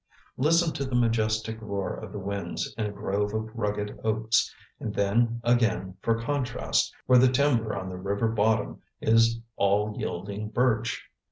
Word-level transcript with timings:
Listen 0.35 0.73
to 0.73 0.83
the 0.83 0.95
majestic 0.95 1.59
roar 1.61 1.93
of 1.93 2.11
the 2.11 2.17
winds 2.17 2.73
in 2.75 2.87
a 2.87 2.91
grove 2.91 3.35
of 3.35 3.51
rugged 3.53 3.99
oaks, 4.03 4.51
and 4.79 4.95
then 4.95 5.39
again, 5.43 5.95
for 6.01 6.19
contrast, 6.19 6.91
where 7.05 7.19
the 7.19 7.27
timber 7.31 7.75
on 7.77 7.87
the 7.87 7.97
river 7.97 8.27
bottom 8.27 8.81
is 8.99 9.37
all 9.57 9.93
yielding 9.95 10.49
birch. 10.49 11.07